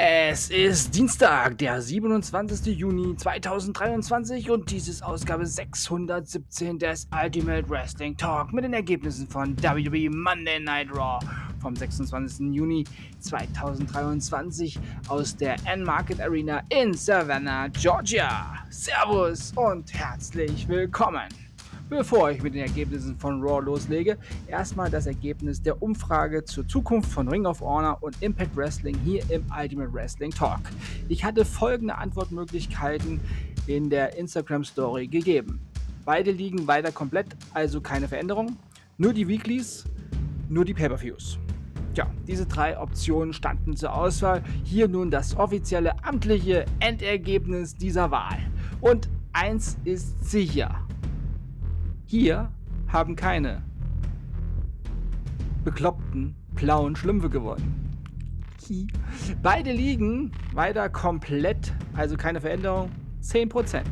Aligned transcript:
Es 0.00 0.48
ist 0.50 0.94
Dienstag, 0.94 1.58
der 1.58 1.82
27. 1.82 2.66
Juni 2.78 3.16
2023 3.16 4.48
und 4.48 4.70
dies 4.70 4.86
ist 4.86 5.02
Ausgabe 5.02 5.44
617 5.44 6.78
des 6.78 7.08
Ultimate 7.12 7.68
Wrestling 7.68 8.16
Talk 8.16 8.52
mit 8.52 8.62
den 8.62 8.74
Ergebnissen 8.74 9.26
von 9.26 9.60
WWE 9.60 10.08
Monday 10.08 10.60
Night 10.60 10.88
Raw 10.94 11.18
vom 11.60 11.74
26. 11.74 12.54
Juni 12.54 12.84
2023 13.18 14.78
aus 15.08 15.36
der 15.36 15.56
N-Market 15.64 16.20
Arena 16.20 16.62
in 16.68 16.94
Savannah, 16.94 17.66
Georgia. 17.66 18.54
Servus 18.70 19.52
und 19.56 19.92
herzlich 19.92 20.68
willkommen. 20.68 21.47
Bevor 21.88 22.30
ich 22.30 22.42
mit 22.42 22.54
den 22.54 22.60
Ergebnissen 22.60 23.16
von 23.16 23.42
Raw 23.42 23.64
loslege, 23.64 24.18
erstmal 24.46 24.90
das 24.90 25.06
Ergebnis 25.06 25.62
der 25.62 25.80
Umfrage 25.80 26.44
zur 26.44 26.68
Zukunft 26.68 27.10
von 27.10 27.26
Ring 27.28 27.46
of 27.46 27.62
Honor 27.62 27.96
und 28.02 28.22
Impact 28.22 28.54
Wrestling 28.54 28.94
hier 29.04 29.22
im 29.30 29.42
Ultimate 29.58 29.90
Wrestling 29.94 30.30
Talk. 30.30 30.60
Ich 31.08 31.24
hatte 31.24 31.46
folgende 31.46 31.96
Antwortmöglichkeiten 31.96 33.20
in 33.66 33.88
der 33.88 34.18
Instagram 34.18 34.64
Story 34.64 35.06
gegeben. 35.06 35.60
Beide 36.04 36.30
liegen 36.30 36.66
weiter 36.66 36.92
komplett, 36.92 37.28
also 37.54 37.80
keine 37.80 38.06
Veränderung. 38.06 38.58
Nur 38.98 39.14
die 39.14 39.26
Weeklies, 39.26 39.84
nur 40.50 40.66
die 40.66 40.74
Pay-per-Views. 40.74 41.38
Tja, 41.94 42.06
diese 42.26 42.44
drei 42.44 42.78
Optionen 42.78 43.32
standen 43.32 43.76
zur 43.76 43.94
Auswahl. 43.94 44.42
Hier 44.62 44.88
nun 44.88 45.10
das 45.10 45.34
offizielle 45.38 46.04
amtliche 46.04 46.66
Endergebnis 46.80 47.74
dieser 47.74 48.10
Wahl. 48.10 48.38
Und 48.82 49.08
eins 49.32 49.78
ist 49.84 50.30
sicher. 50.30 50.82
Hier 52.10 52.50
haben 52.90 53.16
keine 53.16 53.62
bekloppten 55.62 56.34
blauen 56.54 56.96
Schlümpfe 56.96 57.28
gewonnen. 57.28 57.98
Beide 59.42 59.72
liegen 59.72 60.32
weiter 60.54 60.88
komplett, 60.88 61.74
also 61.92 62.16
keine 62.16 62.40
Veränderung, 62.40 62.90
10%. 63.22 63.82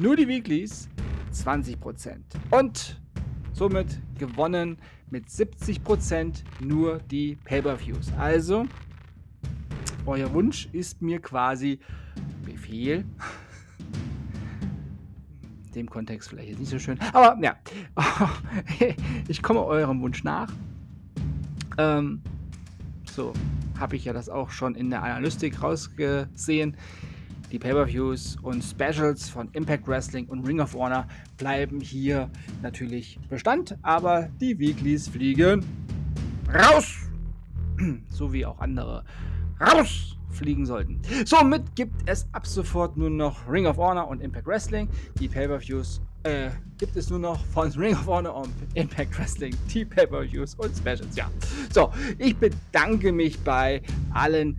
Nur 0.00 0.16
die 0.16 0.26
Weeklies 0.26 0.88
20%. 1.32 2.18
Und 2.50 3.00
somit 3.52 4.00
gewonnen 4.18 4.78
mit 5.08 5.28
70% 5.28 6.42
nur 6.58 6.98
die 6.98 7.36
Pay-per-Views. 7.44 8.12
Also, 8.18 8.66
euer 10.04 10.34
Wunsch 10.34 10.68
ist 10.72 11.00
mir 11.00 11.20
quasi 11.20 11.78
Befehl 12.44 13.04
dem 15.74 15.88
Kontext 15.88 16.30
vielleicht 16.30 16.50
jetzt 16.50 16.58
nicht 16.58 16.70
so 16.70 16.78
schön. 16.78 16.98
Aber 17.12 17.38
ja, 17.42 17.56
ich 19.28 19.42
komme 19.42 19.64
eurem 19.64 20.00
Wunsch 20.02 20.24
nach. 20.24 20.50
Ähm, 21.78 22.22
so 23.10 23.32
habe 23.78 23.96
ich 23.96 24.04
ja 24.04 24.12
das 24.12 24.28
auch 24.28 24.50
schon 24.50 24.74
in 24.74 24.90
der 24.90 25.02
Analytik 25.02 25.62
rausgesehen. 25.62 26.76
Die 27.50 27.58
Pay-per-Views 27.58 28.36
und 28.42 28.62
Specials 28.62 29.28
von 29.28 29.48
Impact 29.52 29.88
Wrestling 29.88 30.26
und 30.26 30.46
Ring 30.46 30.60
of 30.60 30.74
Honor 30.74 31.08
bleiben 31.36 31.80
hier 31.80 32.30
natürlich 32.62 33.18
Bestand, 33.28 33.76
aber 33.82 34.28
die 34.40 34.56
Weeklies 34.56 35.08
fliegen 35.08 35.64
raus! 36.54 37.10
so 38.08 38.32
wie 38.32 38.46
auch 38.46 38.60
andere 38.60 39.04
raus! 39.60 40.16
Fliegen 40.32 40.66
sollten. 40.66 41.00
Somit 41.24 41.74
gibt 41.74 41.94
es 42.06 42.26
ab 42.32 42.46
sofort 42.46 42.96
nur 42.96 43.10
noch 43.10 43.48
Ring 43.50 43.66
of 43.66 43.76
Honor 43.76 44.08
und 44.08 44.20
Impact 44.20 44.46
Wrestling. 44.46 44.88
Die 45.18 45.28
Pay-Per-Views 45.28 46.00
äh, 46.22 46.50
gibt 46.78 46.96
es 46.96 47.10
nur 47.10 47.18
noch 47.18 47.44
von 47.46 47.70
Ring 47.72 47.94
of 47.94 48.06
Honor 48.06 48.34
und 48.34 48.52
Impact 48.74 49.18
Wrestling, 49.18 49.54
die 49.72 49.84
Pay-Per-Views 49.84 50.54
und 50.56 50.76
Specials. 50.76 51.16
Ja, 51.16 51.30
so, 51.72 51.92
ich 52.18 52.36
bedanke 52.36 53.12
mich 53.12 53.38
bei 53.40 53.82
allen 54.12 54.56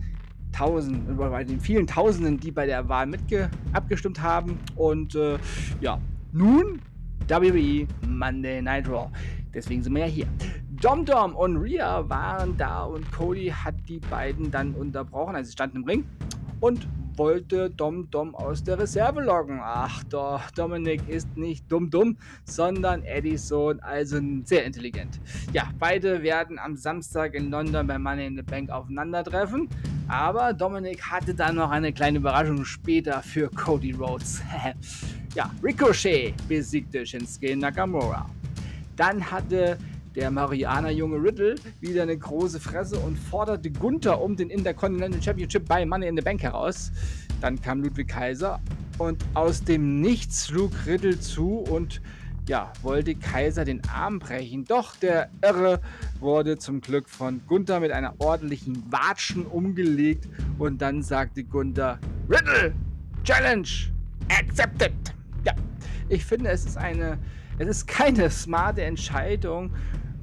Tausenden, 0.52 1.16
bei 1.18 1.44
den 1.44 1.60
vielen 1.60 1.88
Tausenden, 1.88 2.40
die 2.40 2.52
bei 2.52 2.66
der 2.66 2.88
Wahl 2.90 3.08
mitge 3.08 3.50
abgestimmt 3.74 4.22
haben. 4.22 4.60
Und 4.76 5.16
äh, 5.16 5.38
ja, 5.80 6.00
nun 6.34 6.82
WWE 7.28 7.88
Monday 8.08 8.62
Night 8.62 8.88
Raw. 8.90 9.10
Deswegen 9.54 9.82
sind 9.82 9.94
wir 9.94 10.06
ja 10.06 10.12
hier. 10.12 10.28
Dom 10.82 11.06
Dom 11.06 11.36
und 11.36 11.58
Rhea 11.58 12.10
waren 12.10 12.58
da 12.58 12.86
und 12.86 13.12
Cody 13.12 13.50
hat 13.50 13.76
die 13.88 14.00
beiden 14.00 14.50
dann 14.50 14.74
unterbrochen. 14.74 15.36
Also 15.36 15.50
sie 15.50 15.52
standen 15.54 15.78
im 15.78 15.84
Ring 15.84 16.06
und 16.60 16.88
wollte 17.18 17.70
Dom 17.70 18.10
Dom 18.10 18.34
aus 18.34 18.64
der 18.64 18.80
Reserve 18.80 19.22
loggen. 19.22 19.60
Ach 19.62 20.04
doch, 20.06 20.50
Dominik 20.50 21.08
ist 21.08 21.38
nicht 21.38 21.72
dumm 21.72 21.92
dumm, 21.92 22.18
sondern 22.46 23.04
Edison, 23.04 23.80
also 23.82 24.20
sehr 24.44 24.66
intelligent. 24.66 25.20
Ja, 25.54 25.70
beide 25.78 26.24
werden 26.24 26.58
am 26.58 26.76
Samstag 26.76 27.36
in 27.36 27.52
London 27.52 27.86
bei 27.86 28.00
Money 28.00 28.26
in 28.26 28.36
the 28.36 28.42
Bank 28.42 28.72
aufeinandertreffen. 28.72 29.70
Aber 30.08 30.52
Dominik 30.52 31.04
hatte 31.04 31.36
dann 31.36 31.58
noch 31.58 31.70
eine 31.70 31.94
kleine 31.94 32.18
Überraschung 32.18 32.66
später 32.66 33.22
für 33.22 33.52
Cody 33.52 33.92
Rhodes. 33.92 34.42
ja, 35.36 35.52
Ricochet 35.62 36.34
besiegte 36.48 37.06
Shinsuke 37.06 37.56
Nakamura. 37.56 38.28
Dann 38.96 39.30
hatte 39.30 39.78
der 40.16 40.32
Marianer-Junge 40.32 41.18
Riddle 41.18 41.56
wieder 41.80 42.04
eine 42.04 42.18
große 42.18 42.60
Fresse 42.60 42.98
und 43.00 43.18
forderte 43.18 43.72
Gunther 43.72 44.22
um 44.22 44.36
den 44.36 44.50
Intercontinental 44.50 45.22
Championship 45.22 45.68
bei 45.68 45.86
Money 45.86 46.08
in 46.08 46.16
the 46.18 46.22
Bank 46.22 46.44
heraus. 46.44 46.92
Dann 47.40 47.62
kam 47.62 47.82
Ludwig 47.82 48.10
Kaiser 48.10 48.60
und 48.98 49.24
aus 49.34 49.64
dem 49.64 50.02
Nichts 50.02 50.48
schlug 50.48 50.72
Riddle 50.86 51.20
zu 51.20 51.60
und 51.60 52.02
ja, 52.48 52.74
wollte 52.82 53.16
Kaiser 53.16 53.64
den 53.64 53.82
Arm 53.88 54.20
brechen. 54.20 54.66
Doch 54.66 54.96
der 54.96 55.30
Irre 55.42 55.80
wurde 56.20 56.58
zum 56.58 56.82
Glück 56.82 57.08
von 57.08 57.42
Gunther 57.48 57.80
mit 57.80 57.92
einer 57.92 58.16
ordentlichen 58.20 58.84
Watschen 58.92 59.46
umgelegt 59.46 60.28
und 60.58 60.82
dann 60.82 61.04
sagte 61.04 61.44
Gunther: 61.44 62.00
Riddle, 62.30 62.74
Challenge 63.24 63.68
accepted. 64.30 64.92
Ja, 65.46 65.54
ich 66.10 66.26
finde, 66.26 66.50
es 66.50 66.66
ist 66.66 66.78
eine 66.78 67.18
es 67.62 67.68
ist 67.68 67.88
keine 67.88 68.30
smarte 68.32 68.82
Entscheidung 68.82 69.72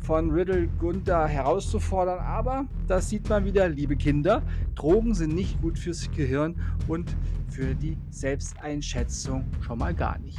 von 0.08 0.30
Riddle 0.30 0.68
Gunther 0.78 1.28
herauszufordern, 1.28 2.18
aber 2.18 2.64
das 2.86 3.10
sieht 3.10 3.28
man 3.28 3.44
wieder, 3.44 3.68
liebe 3.68 3.94
Kinder, 3.94 4.42
Drogen 4.74 5.12
sind 5.12 5.34
nicht 5.34 5.60
gut 5.60 5.78
fürs 5.78 6.10
Gehirn 6.12 6.58
und 6.86 7.14
für 7.50 7.74
die 7.74 7.98
Selbsteinschätzung 8.08 9.44
schon 9.60 9.78
mal 9.78 9.92
gar 9.92 10.18
nicht. 10.20 10.38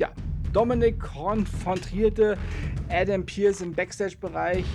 Ja, 0.00 0.10
Dominic 0.52 0.98
konfrontierte 0.98 2.36
Adam 2.88 3.24
Pierce 3.24 3.60
im 3.60 3.72
Backstage-Bereich. 3.72 4.66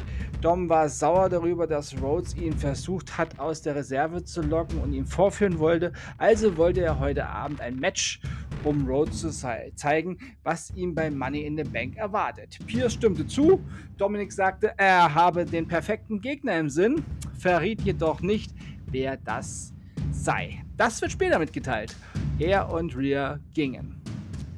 Dom 0.41 0.69
war 0.69 0.87
sauer 0.87 1.29
darüber, 1.29 1.65
dass 1.65 1.99
Rhodes 1.99 2.35
ihn 2.35 2.53
versucht 2.53 3.17
hat, 3.17 3.39
aus 3.39 3.63
der 3.63 3.75
Reserve 3.75 4.23
zu 4.23 4.41
locken 4.41 4.79
und 4.79 4.93
ihm 4.93 5.05
vorführen 5.05 5.57
wollte. 5.57 5.93
Also 6.19 6.57
wollte 6.57 6.81
er 6.81 6.99
heute 6.99 7.27
Abend 7.27 7.59
ein 7.59 7.75
Match 7.77 8.21
um 8.63 8.87
Rhodes 8.87 9.21
zu 9.21 9.31
zeigen, 9.75 10.17
was 10.43 10.71
ihm 10.75 10.93
bei 10.93 11.09
Money 11.09 11.41
in 11.41 11.57
the 11.57 11.63
Bank 11.63 11.95
erwartet. 11.95 12.59
Pierce 12.67 12.93
stimmte 12.93 13.25
zu, 13.25 13.61
Dominik 13.97 14.31
sagte, 14.31 14.73
er 14.77 15.13
habe 15.15 15.45
den 15.45 15.67
perfekten 15.67 16.21
Gegner 16.21 16.59
im 16.59 16.69
Sinn, 16.69 17.03
verriet 17.37 17.81
jedoch 17.81 18.21
nicht, 18.21 18.53
wer 18.91 19.17
das 19.17 19.73
sei. 20.11 20.63
Das 20.75 21.01
wird 21.01 21.11
später 21.11 21.39
mitgeteilt. 21.39 21.95
Er 22.39 22.71
und 22.71 22.95
Rhea 22.95 23.39
gingen. 23.53 24.01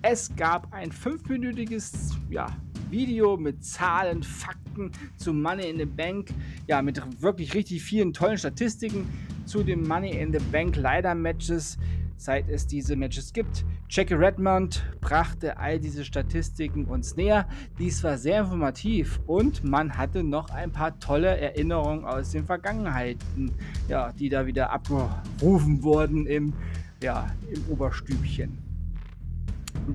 Es 0.02 0.34
gab 0.36 0.74
ein 0.74 0.92
fünfminütiges 0.92 2.18
ja, 2.30 2.48
Video 2.90 3.38
mit 3.38 3.64
Zahlen, 3.64 4.24
Fakten 4.24 4.92
zu 5.18 5.34
Money 5.34 5.70
in 5.70 5.78
the 5.78 5.86
Bank, 5.86 6.30
ja, 6.68 6.82
mit 6.82 7.02
wirklich 7.22 7.54
richtig 7.54 7.84
vielen 7.84 8.14
tollen 8.14 8.38
Statistiken 8.38 9.08
zu 9.46 9.64
den 9.64 9.88
Money 9.88 10.12
in 10.12 10.32
the 10.32 10.40
Bank 10.52 10.76
Leider 10.76 11.16
Matches, 11.16 11.78
seit 12.18 12.50
es 12.50 12.68
diese 12.68 12.96
Matches 12.96 13.34
gibt. 13.34 13.66
Jackie 13.90 14.14
Redmond 14.14 14.84
brachte 15.02 15.58
all 15.58 15.80
diese 15.80 16.06
Statistiken 16.06 16.86
uns 16.86 17.16
näher. 17.16 17.48
Dies 17.80 18.04
war 18.04 18.18
sehr 18.18 18.42
informativ 18.42 19.20
und 19.26 19.64
man 19.64 19.98
hatte 19.98 20.24
noch 20.24 20.50
ein 20.50 20.72
paar 20.72 21.00
tolle 21.00 21.38
Erinnerungen 21.38 22.06
aus 22.06 22.32
den 22.32 22.46
Vergangenheiten, 22.46 23.52
ja, 23.88 24.12
die 24.12 24.30
da 24.30 24.46
wieder 24.46 24.72
abgerufen 24.72 25.82
wurden 25.82 26.26
im, 26.28 26.54
ja, 27.02 27.28
im 27.50 27.66
Oberstübchen. 27.70 28.69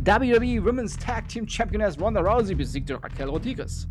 WWE 0.02 0.60
Women's 0.64 0.96
Tag 0.96 1.28
Team 1.28 1.46
Championess 1.46 1.98
Ronda 2.00 2.20
Rousey 2.20 2.54
besiegte 2.54 3.00
Raquel 3.00 3.28
Rodriguez. 3.28 3.86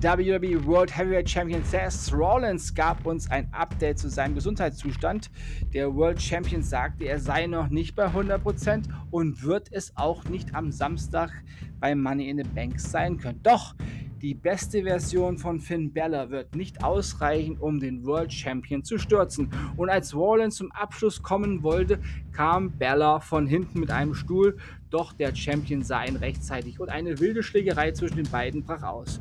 WWE 0.00 0.64
World 0.64 0.90
Heavyweight 0.96 1.28
Champion 1.28 1.62
Seth 1.64 2.10
Rollins 2.12 2.74
gab 2.74 3.04
uns 3.04 3.30
ein 3.30 3.46
Update 3.52 3.98
zu 3.98 4.08
seinem 4.08 4.34
Gesundheitszustand. 4.34 5.30
Der 5.74 5.94
World 5.94 6.20
Champion 6.20 6.62
sagte, 6.62 7.04
er 7.04 7.20
sei 7.20 7.46
noch 7.46 7.68
nicht 7.68 7.94
bei 7.94 8.06
100% 8.06 8.84
und 9.10 9.42
wird 9.42 9.68
es 9.70 9.94
auch 9.96 10.24
nicht 10.24 10.54
am 10.54 10.72
Samstag 10.72 11.30
bei 11.78 11.94
Money 11.94 12.30
in 12.30 12.38
the 12.38 12.48
Bank 12.54 12.80
sein 12.80 13.18
können. 13.18 13.40
Doch 13.42 13.74
die 14.22 14.34
beste 14.34 14.84
Version 14.84 15.36
von 15.36 15.58
Finn 15.58 15.92
Balor 15.92 16.30
wird 16.30 16.54
nicht 16.54 16.84
ausreichen, 16.84 17.58
um 17.58 17.80
den 17.80 18.06
World 18.06 18.32
Champion 18.32 18.84
zu 18.84 18.96
stürzen. 18.96 19.50
Und 19.76 19.90
als 19.90 20.14
Rollins 20.14 20.54
zum 20.54 20.70
Abschluss 20.70 21.22
kommen 21.22 21.64
wollte, 21.64 21.98
kam 22.30 22.70
Balor 22.78 23.20
von 23.20 23.48
hinten 23.48 23.80
mit 23.80 23.90
einem 23.90 24.14
Stuhl, 24.14 24.56
doch 24.92 25.12
der 25.12 25.34
Champion 25.34 25.82
sah 25.82 26.04
ihn 26.04 26.16
rechtzeitig. 26.16 26.80
Und 26.80 26.88
eine 26.88 27.18
wilde 27.18 27.42
Schlägerei 27.42 27.92
zwischen 27.92 28.16
den 28.16 28.30
beiden 28.30 28.62
brach 28.62 28.82
aus. 28.82 29.20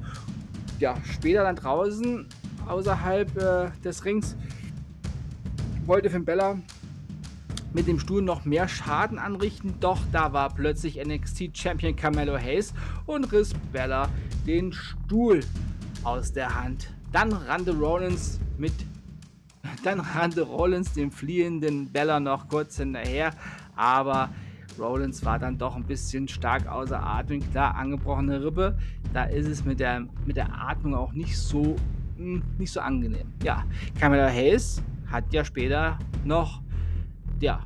Ja, 0.79 0.95
später 1.03 1.43
dann 1.43 1.55
draußen, 1.55 2.25
außerhalb 2.67 3.37
äh, 3.37 3.69
des 3.83 4.03
Rings, 4.03 4.35
wollte 5.85 6.09
Finn 6.09 6.25
Bella 6.25 6.57
mit 7.73 7.87
dem 7.87 7.99
Stuhl 7.99 8.21
noch 8.21 8.45
mehr 8.45 8.67
Schaden 8.67 9.17
anrichten, 9.17 9.75
doch 9.79 9.99
da 10.11 10.33
war 10.33 10.53
plötzlich 10.53 11.03
NXT 11.03 11.57
Champion 11.57 11.95
Carmelo 11.95 12.37
Hayes 12.37 12.73
und 13.05 13.31
riss 13.31 13.53
Bella 13.71 14.09
den 14.45 14.73
Stuhl 14.73 15.41
aus 16.03 16.33
der 16.33 16.61
Hand. 16.61 16.93
Dann 17.11 17.31
rannte 17.31 17.71
Rollins 17.71 18.39
mit 18.57 18.73
dann 19.83 19.99
rannte 19.99 20.41
Rollins 20.41 20.93
dem 20.93 21.11
fliehenden 21.11 21.91
Bella 21.91 22.19
noch 22.19 22.49
kurz 22.49 22.77
hinterher, 22.77 23.33
aber 23.75 24.29
Rollins 24.79 25.23
war 25.25 25.39
dann 25.39 25.57
doch 25.57 25.75
ein 25.75 25.83
bisschen 25.83 26.27
stark 26.27 26.67
außer 26.67 27.01
Atem. 27.01 27.39
Klar, 27.51 27.75
angebrochene 27.75 28.43
Rippe, 28.43 28.77
da 29.13 29.25
ist 29.25 29.47
es 29.47 29.65
mit 29.65 29.79
der, 29.79 30.07
mit 30.25 30.37
der 30.37 30.53
Atmung 30.53 30.95
auch 30.95 31.13
nicht 31.13 31.37
so, 31.37 31.75
hm, 32.17 32.41
nicht 32.57 32.71
so 32.71 32.79
angenehm. 32.79 33.33
Ja, 33.43 33.63
Camilla 33.99 34.27
Hayes 34.27 34.81
hat 35.07 35.33
ja 35.33 35.43
später 35.43 35.97
noch, 36.23 36.61
ja, 37.39 37.61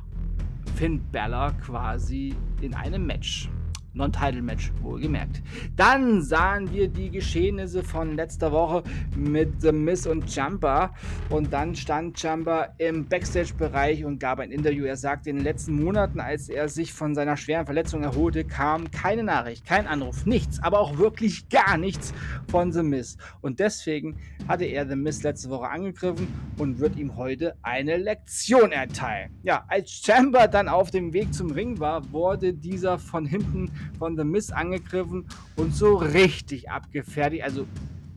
Finn 0.74 1.00
Balor 1.12 1.52
quasi 1.52 2.34
in 2.60 2.74
einem 2.74 3.06
Match 3.06 3.48
Non-Title-Match, 3.96 4.72
wohlgemerkt. 4.82 5.42
Dann 5.74 6.22
sahen 6.22 6.72
wir 6.72 6.88
die 6.88 7.10
Geschehnisse 7.10 7.82
von 7.82 8.14
letzter 8.14 8.52
Woche 8.52 8.82
mit 9.16 9.62
The 9.62 9.72
Miss 9.72 10.06
und 10.06 10.34
Jumper. 10.34 10.92
Und 11.30 11.52
dann 11.52 11.74
stand 11.74 12.22
Jumper 12.22 12.74
im 12.78 13.06
Backstage-Bereich 13.06 14.04
und 14.04 14.20
gab 14.20 14.38
ein 14.38 14.52
Interview. 14.52 14.84
Er 14.84 14.96
sagte, 14.96 15.30
in 15.30 15.36
den 15.36 15.44
letzten 15.44 15.82
Monaten, 15.82 16.20
als 16.20 16.48
er 16.48 16.68
sich 16.68 16.92
von 16.92 17.14
seiner 17.14 17.36
schweren 17.36 17.64
Verletzung 17.64 18.02
erholte, 18.02 18.44
kam 18.44 18.90
keine 18.90 19.24
Nachricht, 19.24 19.64
kein 19.64 19.86
Anruf, 19.86 20.26
nichts, 20.26 20.62
aber 20.62 20.80
auch 20.80 20.98
wirklich 20.98 21.48
gar 21.48 21.78
nichts 21.78 22.12
von 22.50 22.72
The 22.72 22.82
Miss. 22.82 23.16
Und 23.40 23.60
deswegen 23.60 24.16
hatte 24.46 24.64
er 24.64 24.86
The 24.88 24.96
Miss 24.96 25.22
letzte 25.22 25.50
Woche 25.50 25.68
angegriffen 25.68 26.28
und 26.58 26.78
wird 26.78 26.96
ihm 26.96 27.16
heute 27.16 27.56
eine 27.62 27.96
Lektion 27.96 28.72
erteilen. 28.72 29.30
Ja, 29.42 29.64
als 29.68 29.90
Chamber 30.04 30.48
dann 30.48 30.68
auf 30.68 30.90
dem 30.90 31.12
Weg 31.12 31.32
zum 31.32 31.50
Ring 31.50 31.78
war, 31.78 32.12
wurde 32.12 32.52
dieser 32.52 32.98
von 32.98 33.24
hinten 33.24 33.70
von 33.98 34.16
The 34.16 34.24
Miss 34.24 34.50
angegriffen 34.50 35.26
und 35.56 35.74
so 35.74 35.96
richtig 35.96 36.70
abgefertigt. 36.70 37.44
Also 37.44 37.66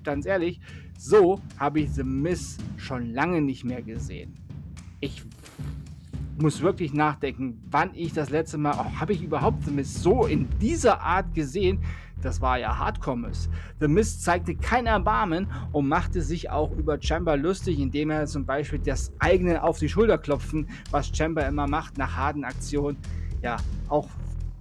ganz 0.04 0.26
ehrlich, 0.26 0.60
so 0.98 1.42
habe 1.58 1.82
ich 1.82 1.92
The 1.92 2.04
Miss 2.04 2.58
schon 2.78 3.14
lange 3.14 3.42
nicht 3.42 3.64
mehr 3.64 3.82
gesehen. 3.82 4.36
Ich 5.00 5.24
muss 6.42 6.62
wirklich 6.62 6.94
nachdenken, 6.94 7.62
wann 7.70 7.92
ich 7.94 8.14
das 8.14 8.30
letzte 8.30 8.58
Mal, 8.58 8.74
oh, 8.78 9.00
habe 9.00 9.14
ich 9.14 9.22
überhaupt 9.22 9.64
The 9.66 9.72
Miss 9.72 10.02
so 10.02 10.26
in 10.26 10.48
dieser 10.60 11.02
Art 11.02 11.34
gesehen? 11.34 11.82
Das 12.22 12.42
war 12.42 12.60
ja 12.60 12.78
Hardcomes. 12.78 13.50
The 13.80 13.88
Mist 13.88 14.24
zeigte 14.24 14.56
kein 14.56 14.88
Erbarmen 14.88 15.48
und 15.72 15.88
machte 15.88 16.22
sich 16.22 16.50
auch 16.50 16.72
über 16.72 17.02
Chamber 17.02 17.38
lustig, 17.38 17.80
indem 17.80 18.10
er 18.10 18.28
zum 18.28 18.46
Beispiel 18.46 18.80
das 18.80 19.14
eigene 19.20 19.64
auf 19.64 19.80
die 19.80 19.88
Schulter 19.88 20.18
klopfen, 20.18 20.68
was 20.92 21.16
Chamber 21.16 21.48
immer 21.48 21.68
macht 21.68 21.98
nach 21.98 22.16
harten 22.16 22.44
Aktionen, 22.44 22.98
ja, 23.42 23.56
auch 23.88 24.10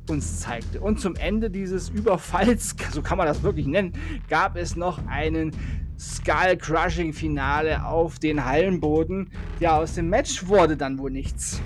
uns 0.08 0.40
zeigte. 0.40 0.80
Und 0.80 1.00
zum 1.00 1.16
Ende 1.16 1.50
dieses 1.50 1.88
Überfalls, 1.88 2.74
so 2.92 3.02
kann 3.02 3.18
man 3.18 3.26
das 3.26 3.42
wirklich 3.42 3.66
nennen, 3.66 3.92
gab 4.28 4.56
es 4.56 4.76
noch 4.76 5.06
einen 5.06 5.52
Skull-Crushing-Finale 5.98 7.84
auf 7.84 8.18
den 8.18 8.44
Hallenboden. 8.44 9.30
Ja, 9.60 9.78
aus 9.78 9.94
dem 9.94 10.08
Match 10.08 10.46
wurde 10.46 10.76
dann 10.76 10.98
wohl 10.98 11.10
nichts. 11.10 11.60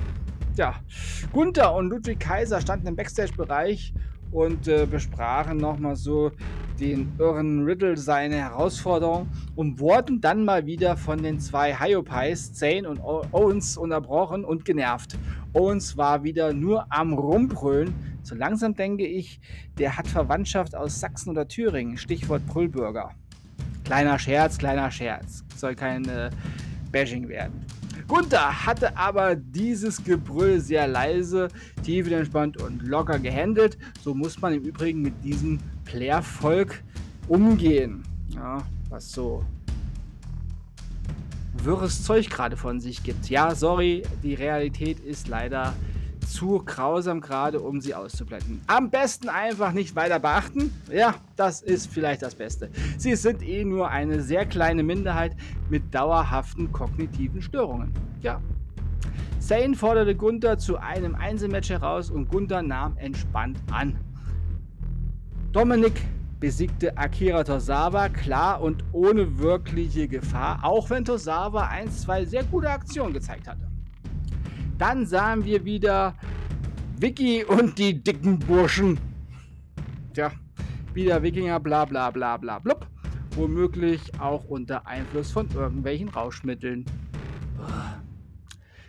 Ja, 0.57 0.77
Gunther 1.33 1.75
und 1.75 1.89
Ludwig 1.89 2.21
Kaiser 2.21 2.61
standen 2.61 2.87
im 2.87 2.97
Backstage-Bereich 2.97 3.95
und 4.33 4.67
äh, 4.67 4.87
besprachen 4.87 5.59
nochmal 5.59 5.97
so 5.97 6.33
den 6.81 7.13
irren 7.19 7.65
Riddle 7.65 7.97
seine 7.97 8.37
Herausforderung 8.37 9.29
und 9.55 9.79
wurden 9.79 10.21
dann 10.21 10.45
mal 10.45 10.67
wieder 10.67 10.97
von 10.97 11.23
den 11.23 11.39
zwei 11.39 11.75
Hyopies, 11.75 12.53
Zane 12.55 12.89
und 12.89 12.99
Owens, 13.01 13.77
unterbrochen 13.77 14.45
und 14.45 14.65
genervt. 14.65 15.17
Owens 15.53 15.97
war 15.97 16.25
wieder 16.25 16.53
nur 16.53 16.87
am 16.89 17.13
Rumbrüllen. 17.13 17.95
So 18.23 18.35
langsam 18.35 18.75
denke 18.75 19.07
ich, 19.07 19.41
der 19.79 19.97
hat 19.97 20.07
Verwandtschaft 20.07 20.75
aus 20.75 21.01
Sachsen 21.01 21.31
oder 21.31 21.47
Thüringen. 21.49 21.97
Stichwort 21.97 22.47
Brüllbürger. 22.47 23.11
Kleiner 23.85 24.19
Scherz, 24.19 24.59
kleiner 24.59 24.91
Scherz. 24.91 25.45
Soll 25.57 25.75
kein 25.75 26.09
äh, 26.09 26.31
Bashing 26.93 27.29
werden. 27.29 27.65
Gunther 28.07 28.67
hatte 28.67 28.97
aber 28.97 29.35
dieses 29.37 30.03
Gebrüll 30.05 30.61
sehr 30.61 30.87
leise, 30.87 31.49
tiefenentspannt 31.83 32.61
und 32.61 32.83
locker 32.83 33.19
gehandelt. 33.19 33.79
So 34.03 34.15
muss 34.15 34.41
man 34.41 34.55
im 34.55 34.65
Übrigen 34.65 35.03
mit 35.03 35.25
diesem 35.25 35.59
Player-Volk 35.85 36.83
umgehen. 37.29 38.03
Ja, 38.35 38.67
was 38.91 39.11
so 39.13 39.45
wirres 41.55 42.03
Zeug 42.03 42.29
gerade 42.29 42.57
von 42.57 42.81
sich 42.81 43.03
gibt. 43.03 43.29
Ja, 43.31 43.55
sorry, 43.55 44.03
die 44.23 44.35
Realität 44.35 45.01
ist 45.01 45.29
leider 45.29 45.75
zu 46.29 46.63
grausam 46.65 47.21
gerade, 47.21 47.61
um 47.61 47.81
sie 47.81 47.95
auszublenden. 47.95 48.61
Am 48.67 48.91
besten 48.91 49.29
einfach 49.29 49.73
nicht 49.73 49.97
weiter 49.97 50.19
beachten. 50.19 50.73
Ja, 50.91 51.15
das 51.37 51.63
ist 51.63 51.93
vielleicht 51.93 52.23
das 52.23 52.35
Beste. 52.35 52.71
Sie 52.99 53.15
sind 53.17 53.43
eh 53.43 53.65
nur 53.65 53.89
eine 53.89 54.23
sehr 54.23 54.47
kleine 54.47 54.83
Minderheit 54.83 55.37
mit 55.69 55.95
dauerhaften 55.95 56.73
kognitiven 56.73 57.43
Störungen. 57.43 57.93
Ja. 58.21 58.41
Zane 59.39 59.75
forderte 59.75 60.15
Gunther 60.15 60.59
zu 60.59 60.77
einem 60.77 61.15
Einzelmatch 61.15 61.71
heraus 61.71 62.11
und 62.11 62.29
Gunther 62.29 62.63
nahm 62.63 62.97
entspannt 62.97 63.59
an. 63.71 63.99
Dominik 65.53 66.01
besiegte 66.39 66.97
Akira 66.97 67.45
Tosawa 67.45 68.09
klar 68.09 68.61
und 68.61 68.85
ohne 68.93 69.39
wirkliche 69.39 70.09
Gefahr, 70.09 70.61
auch 70.63 70.91
wenn 70.91 71.05
Tosawa 71.05 71.69
ein, 71.69 71.91
zwei 71.91 72.25
sehr 72.25 72.45
gute 72.45 72.71
Aktionen 72.71 73.13
gezeigt 73.13 73.49
hatte. 73.49 73.72
Dann 74.83 75.07
sahen 75.07 75.45
wir 75.45 75.65
wieder 75.65 76.17
Vicky 76.99 77.45
und 77.45 77.79
die 77.79 78.03
dicken 78.03 78.41
Burschen. 78.41 78.99
Tja, 80.13 80.33
wieder 80.93 81.23
Wikinger, 81.23 81.61
bla 81.61 81.85
bla 81.85 82.11
bla 82.11 82.37
bla 82.37 82.59
blub. 82.59 82.89
Womöglich 83.37 84.01
auch 84.19 84.45
unter 84.47 84.85
Einfluss 84.85 85.31
von 85.31 85.49
irgendwelchen 85.55 86.09
Rauschmitteln. 86.09 86.85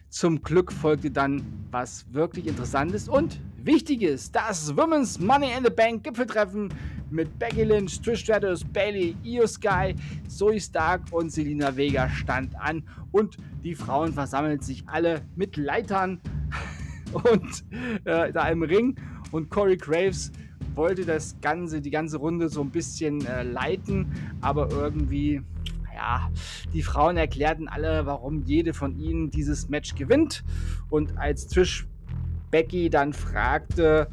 Zum 0.10 0.42
Glück 0.42 0.74
folgte 0.74 1.12
dann 1.12 1.44
was 1.70 2.12
wirklich 2.12 2.48
Interessantes 2.48 3.08
und 3.08 3.40
Wichtiges: 3.58 4.32
das 4.32 4.76
Women's 4.76 5.20
Money 5.20 5.52
in 5.56 5.64
the 5.64 5.70
Bank 5.70 6.06
Gipfeltreffen 6.06 6.74
mit 7.12 7.38
Becky 7.38 7.66
Lynch, 7.66 8.02
Trish 8.02 8.22
Stratus, 8.22 8.64
Bailey, 8.64 9.16
Io 9.24 9.46
Sky, 9.46 9.94
Zoe 10.28 10.60
Stark 10.60 11.02
und 11.12 11.32
Selina 11.32 11.78
Vega 11.78 12.10
stand 12.10 12.60
an 12.60 12.82
und 13.12 13.38
die 13.64 13.76
Frauen 13.76 14.14
versammeln 14.14 14.60
sich 14.60 14.84
alle 14.88 15.22
mit 15.36 15.58
Leitern 15.58 16.20
und 17.14 17.64
äh, 18.06 18.32
da 18.32 18.50
im 18.50 18.64
Ring 18.64 18.96
und 19.32 19.50
Corey 19.50 19.78
Graves 19.78 20.32
wollte 20.76 21.06
das 21.06 21.36
Ganze, 21.42 21.82
die 21.82 21.92
ganze 21.92 22.18
Runde 22.18 22.50
so 22.50 22.62
ein 22.62 22.72
bisschen 22.72 23.26
äh, 23.26 23.44
leiten, 23.44 24.08
aber 24.42 24.70
irgendwie, 24.72 25.42
ja, 25.96 26.30
die 26.74 26.82
Frauen 26.82 27.18
erklärten 27.18 27.68
alle, 27.68 28.06
warum 28.06 28.44
jede 28.44 28.74
von 28.74 28.98
ihnen 28.98 29.30
dieses 29.30 29.70
Match 29.70 29.96
gewinnt. 29.96 30.44
Und 30.90 31.18
als 31.18 31.48
Trish 31.48 31.88
Becky 32.50 32.90
dann 32.90 33.14
fragte, 33.14 34.08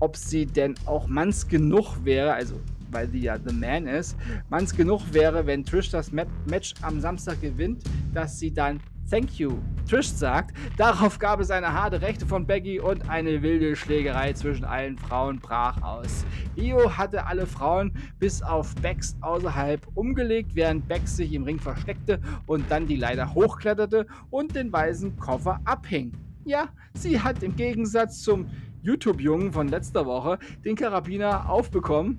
ob 0.00 0.16
sie 0.16 0.46
denn 0.46 0.74
auch 0.86 1.06
manns 1.06 1.48
genug 1.48 2.04
wäre, 2.04 2.32
also 2.34 2.60
weil 2.90 3.08
sie 3.10 3.20
ja 3.20 3.36
The 3.38 3.54
Man 3.54 3.86
ist, 3.86 4.16
manns 4.48 4.74
genug 4.74 5.02
wäre, 5.12 5.46
wenn 5.46 5.64
Trish 5.64 5.90
das 5.90 6.12
Match 6.12 6.74
am 6.82 7.00
Samstag 7.00 7.40
gewinnt, 7.40 7.82
dass 8.14 8.38
sie 8.38 8.52
dann 8.52 8.80
Thank 9.08 9.38
you, 9.38 9.58
Trish 9.88 10.08
sagt. 10.08 10.56
Darauf 10.76 11.20
gab 11.20 11.38
es 11.38 11.52
eine 11.52 11.72
harte 11.72 12.02
Rechte 12.02 12.26
von 12.26 12.44
Becky 12.44 12.80
und 12.80 13.08
eine 13.08 13.40
wilde 13.40 13.76
Schlägerei 13.76 14.32
zwischen 14.32 14.64
allen 14.64 14.98
Frauen 14.98 15.38
brach 15.38 15.80
aus. 15.80 16.26
Io 16.56 16.90
hatte 16.96 17.24
alle 17.24 17.46
Frauen 17.46 17.92
bis 18.18 18.42
auf 18.42 18.74
Bex 18.76 19.16
außerhalb 19.20 19.86
umgelegt, 19.94 20.56
während 20.56 20.88
Bex 20.88 21.18
sich 21.18 21.32
im 21.34 21.44
Ring 21.44 21.60
versteckte 21.60 22.20
und 22.46 22.68
dann 22.68 22.88
die 22.88 22.96
Leiter 22.96 23.32
hochkletterte 23.32 24.08
und 24.30 24.56
den 24.56 24.72
weißen 24.72 25.16
Koffer 25.18 25.60
abhing. 25.64 26.10
Ja, 26.44 26.68
sie 26.94 27.20
hat 27.20 27.44
im 27.44 27.54
Gegensatz 27.54 28.22
zum 28.22 28.50
YouTube-Jungen 28.82 29.52
von 29.52 29.68
letzter 29.68 30.04
Woche 30.04 30.40
den 30.64 30.74
Karabiner 30.74 31.48
aufbekommen. 31.48 32.18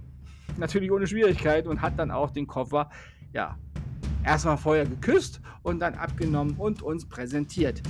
Natürlich 0.55 0.89
ohne 0.89 1.05
Schwierigkeit 1.05 1.67
und 1.67 1.81
hat 1.81 1.99
dann 1.99 2.11
auch 2.11 2.31
den 2.31 2.47
Koffer, 2.47 2.89
ja, 3.33 3.57
erstmal 4.27 4.57
vorher 4.57 4.85
geküsst 4.85 5.41
und 5.63 5.79
dann 5.79 5.95
abgenommen 5.95 6.55
und 6.57 6.81
uns 6.81 7.05
präsentiert. 7.05 7.81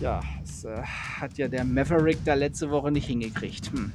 Ja, 0.00 0.20
das 0.40 0.64
äh, 0.64 0.82
hat 0.82 1.38
ja 1.38 1.48
der 1.48 1.64
Maverick 1.64 2.18
da 2.24 2.34
letzte 2.34 2.70
Woche 2.70 2.90
nicht 2.90 3.06
hingekriegt. 3.06 3.70
Hm. 3.72 3.92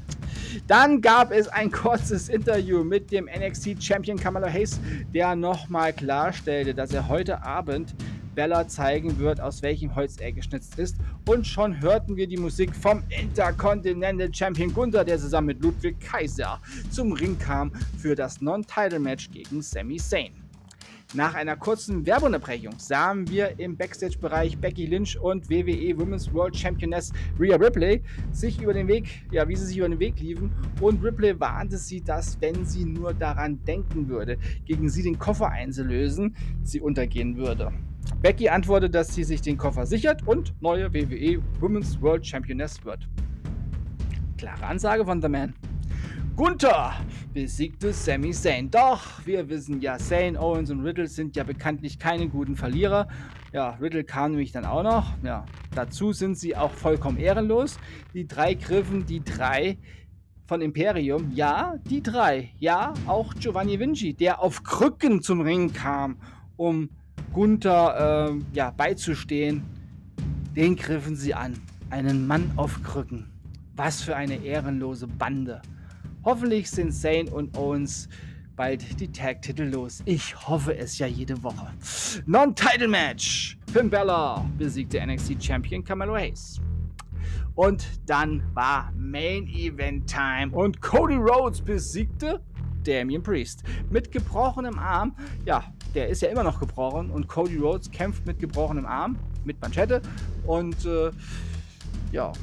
Dann 0.68 1.02
gab 1.02 1.32
es 1.32 1.48
ein 1.48 1.72
kurzes 1.84 2.30
Interview 2.30 2.84
mit 2.84 3.12
dem 3.12 3.26
NXT 3.26 3.84
Champion 3.84 4.18
Kamala 4.18 4.48
Hayes, 4.48 4.80
der 5.14 5.36
nochmal 5.36 5.94
klarstellte, 5.94 6.74
dass 6.74 6.94
er 6.94 7.08
heute 7.08 7.44
Abend 7.44 7.96
Bella 8.36 8.68
zeigen 8.68 9.18
wird, 9.18 9.42
aus 9.42 9.64
welchem 9.64 9.96
Holz 9.96 10.18
er 10.18 10.32
geschnitzt 10.32 10.78
ist. 10.78 10.98
Und 11.28 11.48
schon 11.48 11.82
hörten 11.82 12.16
wir 12.16 12.28
die 12.28 12.38
Musik 12.38 12.76
vom 12.76 13.02
Intercontinental 13.10 14.34
Champion 14.34 14.72
Gunther, 14.72 15.04
der 15.04 15.18
zusammen 15.18 15.48
mit 15.48 15.62
Ludwig 15.64 16.00
Kaiser 16.00 16.62
zum 16.92 17.14
Ring 17.14 17.38
kam 17.40 17.72
für 17.98 18.14
das 18.14 18.40
Non-Title-Match 18.40 19.32
gegen 19.32 19.62
Sami 19.64 19.98
Zayn. 19.98 20.47
Nach 21.14 21.36
einer 21.36 21.56
kurzen 21.56 22.06
Werbeunterbrechung 22.06 22.78
sahen 22.80 23.30
wir 23.30 23.58
im 23.62 23.78
Backstage-Bereich 23.78 24.58
Becky 24.58 24.88
Lynch 24.88 25.18
und 25.18 25.50
WWE 25.50 25.98
Women's 25.98 26.34
World 26.34 26.58
Championess 26.58 27.14
Rhea 27.40 27.56
Ripley 27.56 28.02
sich 28.34 28.62
über 28.62 28.74
den 28.74 28.90
Weg, 28.90 29.24
ja, 29.32 29.48
wie 29.48 29.56
sie 29.56 29.68
sich 29.68 29.78
über 29.78 29.88
den 29.88 30.00
Weg 30.02 30.20
liefen. 30.20 30.52
Und 30.82 31.02
Ripley 31.02 31.40
warnte 31.40 31.78
sie, 31.78 32.02
dass, 32.02 32.40
wenn 32.42 32.66
sie 32.66 32.84
nur 32.84 33.14
daran 33.14 33.64
denken 33.64 34.10
würde, 34.10 34.38
gegen 34.66 34.90
sie 34.90 35.02
den 35.02 35.18
Koffer 35.18 35.50
einzulösen, 35.50 36.36
sie 36.64 36.82
untergehen 36.82 37.38
würde. 37.38 37.72
Becky 38.22 38.50
antwortet, 38.50 38.94
dass 38.94 39.16
sie 39.16 39.24
sich 39.24 39.40
den 39.40 39.58
Koffer 39.58 39.86
sichert 39.86 40.28
und 40.28 40.62
neue 40.62 40.94
WWE 40.94 41.42
Women's 41.62 42.02
World 42.02 42.28
Championess 42.28 42.84
wird. 42.84 43.08
Klare 44.38 44.66
Ansage 44.66 45.06
von 45.06 45.22
The 45.22 45.30
Man. 45.30 45.54
Gunther 46.38 46.94
besiegte 47.34 47.92
Sami 47.92 48.30
Zayn. 48.30 48.70
Doch, 48.70 49.26
wir 49.26 49.50
wissen 49.50 49.82
ja, 49.82 49.98
Zayn, 49.98 50.38
Owens 50.38 50.70
und 50.70 50.82
Riddle 50.82 51.08
sind 51.08 51.36
ja 51.36 51.44
bekanntlich 51.44 51.98
keine 51.98 52.30
guten 52.30 52.56
Verlierer. 52.56 53.08
Ja, 53.54 53.72
Riddle 53.82 54.04
kam 54.04 54.34
nämlich 54.34 54.52
dann 54.52 54.64
auch 54.64 54.84
noch. 54.84 55.14
Ja, 55.24 55.48
dazu 55.74 56.14
sind 56.14 56.38
sie 56.38 56.56
auch 56.56 56.70
vollkommen 56.70 57.18
ehrenlos. 57.18 57.80
Die 58.14 58.28
drei 58.28 58.54
griffen 58.54 59.08
die 59.08 59.24
drei 59.24 59.80
von 60.46 60.62
Imperium. 60.62 61.32
Ja, 61.34 61.80
die 61.90 62.04
drei. 62.04 62.52
Ja, 62.60 62.94
auch 63.08 63.34
Giovanni 63.34 63.80
Vinci, 63.80 64.14
der 64.14 64.40
auf 64.40 64.62
Krücken 64.62 65.24
zum 65.24 65.42
Ring 65.42 65.74
kam, 65.74 66.18
um 66.56 66.92
Gunther 67.34 68.30
äh, 68.30 68.56
ja, 68.56 68.70
beizustehen. 68.70 69.64
Den 70.56 70.76
griffen 70.76 71.16
sie 71.16 71.34
an. 71.34 71.56
Einen 71.90 72.28
Mann 72.28 72.52
auf 72.58 72.84
Krücken. 72.84 73.28
Was 73.76 74.04
für 74.04 74.16
eine 74.16 74.36
ehrenlose 74.36 75.08
Bande. 75.08 75.64
Hoffentlich 76.28 76.70
sind 76.70 76.92
Zane 76.92 77.32
und 77.32 77.58
Owens 77.58 78.10
bald 78.58 79.00
die 79.00 79.10
Tag-Titel 79.10 79.64
los. 79.64 80.04
Ich 80.04 80.36
hoffe 80.46 80.78
es 80.78 80.98
ja 80.98 81.08
jede 81.08 81.42
Woche. 81.42 81.68
Non-Title-Match. 82.26 83.58
Finn 83.72 83.90
Balor 83.90 84.46
besiegte 84.58 85.00
NXT-Champion 85.08 85.86
Carmelo 85.86 86.18
Hayes. 86.18 86.60
Und 87.56 87.88
dann 88.08 88.44
war 88.54 88.92
Main 88.98 89.48
Event 89.48 90.06
Time 90.06 90.52
und 90.52 90.82
Cody 90.82 91.16
Rhodes 91.16 91.62
besiegte 91.62 92.42
Damian 92.84 93.24
Priest 93.24 93.64
mit 93.90 94.12
gebrochenem 94.12 94.78
Arm. 94.80 95.16
Ja, 95.46 95.64
der 95.96 96.10
ist 96.10 96.22
ja 96.22 96.28
immer 96.28 96.44
noch 96.44 96.60
gebrochen 96.60 97.10
und 97.10 97.30
Cody 97.30 97.56
Rhodes 97.56 97.90
kämpft 97.90 98.26
mit 98.26 98.38
gebrochenem 98.38 98.86
Arm, 98.86 99.16
mit 99.46 99.62
Manschette 99.62 100.02
und 100.46 100.86
äh, 100.86 101.10
ja, 102.12 102.34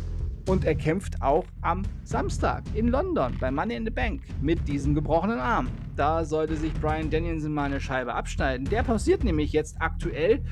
und 0.46 0.64
er 0.64 0.74
kämpft 0.74 1.20
auch 1.22 1.44
am 1.62 1.82
Samstag 2.04 2.62
in 2.74 2.88
London 2.88 3.36
bei 3.40 3.50
Money 3.50 3.76
in 3.76 3.84
the 3.84 3.90
Bank 3.90 4.22
mit 4.42 4.66
diesem 4.68 4.94
gebrochenen 4.94 5.38
Arm. 5.38 5.68
Da 5.96 6.24
sollte 6.24 6.56
sich 6.56 6.72
Brian 6.74 7.10
Danielson 7.10 7.52
mal 7.52 7.64
eine 7.64 7.80
Scheibe 7.80 8.14
abschneiden. 8.14 8.68
Der 8.68 8.82
pausiert 8.82 9.24
nämlich 9.24 9.52
jetzt 9.52 9.76
aktuell 9.80 10.42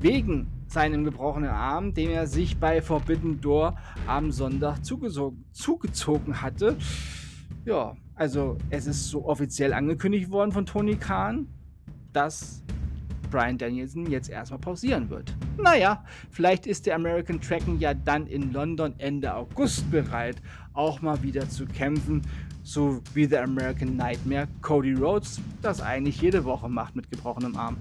wegen 0.00 0.48
seinem 0.68 1.04
gebrochenen 1.04 1.50
Arm, 1.50 1.94
den 1.94 2.10
er 2.10 2.26
sich 2.26 2.58
bei 2.58 2.80
Forbidden 2.80 3.40
Door 3.40 3.76
am 4.06 4.30
Sonntag 4.30 4.84
zugezogen, 4.84 5.44
zugezogen 5.52 6.40
hatte. 6.40 6.76
Ja, 7.64 7.96
also 8.14 8.56
es 8.70 8.86
ist 8.86 9.08
so 9.08 9.26
offiziell 9.26 9.72
angekündigt 9.72 10.30
worden 10.30 10.52
von 10.52 10.66
Tony 10.66 10.96
Khan, 10.96 11.48
dass 12.12 12.62
Brian 13.30 13.56
Danielson 13.56 14.10
jetzt 14.10 14.28
erstmal 14.28 14.60
pausieren 14.60 15.08
wird. 15.08 15.34
Naja, 15.56 16.04
vielleicht 16.30 16.66
ist 16.66 16.86
der 16.86 16.96
American 16.96 17.40
Dragon 17.40 17.78
ja 17.78 17.94
dann 17.94 18.26
in 18.26 18.52
London 18.52 18.94
Ende 18.98 19.34
August 19.34 19.90
bereit, 19.90 20.36
auch 20.74 21.00
mal 21.00 21.22
wieder 21.22 21.48
zu 21.48 21.66
kämpfen, 21.66 22.22
so 22.62 23.00
wie 23.14 23.26
der 23.26 23.44
American 23.44 23.96
Nightmare 23.96 24.48
Cody 24.60 24.94
Rhodes 24.94 25.40
das 25.62 25.80
eigentlich 25.80 26.20
jede 26.20 26.44
Woche 26.44 26.68
macht 26.68 26.96
mit 26.96 27.10
gebrochenem 27.10 27.56
Arm. 27.56 27.76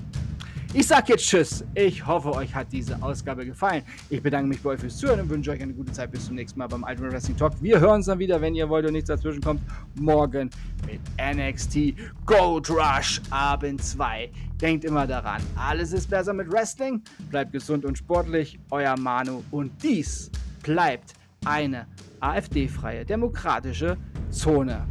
Ich 0.71 0.85
sag 0.85 1.09
jetzt 1.09 1.27
Tschüss. 1.27 1.65
Ich 1.73 2.05
hoffe, 2.05 2.31
euch 2.31 2.53
hat 2.53 2.71
diese 2.71 3.01
Ausgabe 3.01 3.43
gefallen. 3.43 3.81
Ich 4.11 4.21
bedanke 4.21 4.49
mich 4.49 4.61
bei 4.61 4.69
euch 4.69 4.79
fürs 4.79 4.97
Zuhören 4.97 5.21
und 5.21 5.29
wünsche 5.29 5.49
euch 5.49 5.61
eine 5.63 5.73
gute 5.73 5.91
Zeit. 5.91 6.11
Bis 6.11 6.27
zum 6.27 6.35
nächsten 6.35 6.59
Mal 6.59 6.67
beim 6.67 6.83
Ultimate 6.83 7.11
Wrestling 7.11 7.37
Talk. 7.37 7.53
Wir 7.59 7.79
hören 7.79 7.95
uns 7.95 8.05
dann 8.05 8.19
wieder, 8.19 8.39
wenn 8.39 8.53
ihr 8.53 8.69
wollt 8.69 8.85
und 8.85 8.93
nichts 8.93 9.07
dazwischen 9.07 9.41
kommt. 9.41 9.61
Morgen 9.95 10.51
mit 10.85 11.01
NXT 11.19 11.95
Gold 12.23 12.69
Rush 12.69 13.19
Abend 13.31 13.83
2. 13.83 14.29
Denkt 14.61 14.85
immer 14.85 15.07
daran, 15.07 15.41
alles 15.55 15.91
ist 15.91 16.07
besser 16.07 16.33
mit 16.33 16.51
Wrestling. 16.51 17.01
Bleibt 17.31 17.51
gesund 17.51 17.83
und 17.83 17.97
sportlich. 17.97 18.59
Euer 18.69 18.95
Manu. 18.95 19.43
Und 19.49 19.71
dies 19.81 20.29
bleibt 20.61 21.13
eine 21.45 21.87
AfD-freie 22.19 23.05
demokratische 23.05 23.97
Zone. 24.29 24.85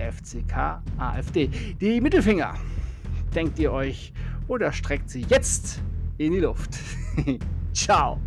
FCK 0.00 0.82
AfD. 0.98 1.48
Die 1.80 2.00
Mittelfinger. 2.00 2.54
Denkt 3.32 3.60
ihr 3.60 3.72
euch 3.72 4.12
oder 4.52 4.70
streckt 4.70 5.08
sie 5.08 5.24
jetzt 5.28 5.80
in 6.18 6.32
die 6.32 6.40
Luft. 6.40 6.78
Ciao. 7.72 8.20